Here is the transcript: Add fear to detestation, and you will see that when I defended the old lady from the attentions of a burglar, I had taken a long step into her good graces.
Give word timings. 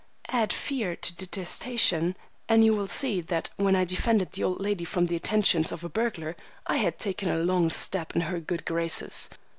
Add 0.29 0.51
fear 0.51 0.95
to 0.95 1.13
detestation, 1.15 2.17
and 2.49 2.65
you 2.65 2.73
will 2.73 2.87
see 2.87 3.21
that 3.21 3.51
when 3.57 3.75
I 3.75 3.85
defended 3.85 4.31
the 4.31 4.43
old 4.43 4.59
lady 4.59 4.83
from 4.83 5.05
the 5.05 5.15
attentions 5.15 5.71
of 5.71 5.83
a 5.83 5.89
burglar, 5.89 6.35
I 6.65 6.77
had 6.77 6.97
taken 6.97 7.29
a 7.29 7.37
long 7.37 7.69
step 7.69 8.15
into 8.15 8.29
her 8.29 8.39
good 8.39 8.65
graces. 8.65 9.29